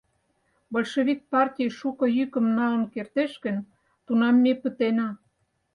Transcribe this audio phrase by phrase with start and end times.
[0.73, 3.57] Большевик партий шуко йӱкым налын кертеш гын,
[4.05, 5.09] тунам ме пытена.